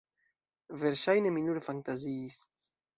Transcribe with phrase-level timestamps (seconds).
[0.85, 2.45] Verŝajne mi nur fantaziis.